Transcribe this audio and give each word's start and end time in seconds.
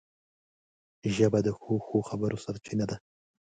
ژبه 1.15 1.39
د 1.43 1.47
ښو 1.59 1.73
ښو 1.85 1.97
خبرو 2.09 2.41
سرچینه 2.45 2.85
ده 2.91 2.97